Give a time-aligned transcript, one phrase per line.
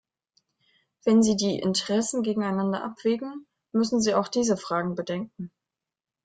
[1.03, 5.51] Wenn Sie die Interessen gegeneinander abwägen, müssen Sie auch diese Fragen bedenken.